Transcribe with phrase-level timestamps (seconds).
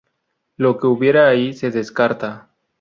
[0.57, 2.49] Lo que hubiera ahí se descarta.